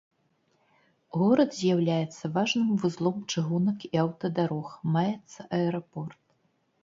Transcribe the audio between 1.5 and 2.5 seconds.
з'яўляецца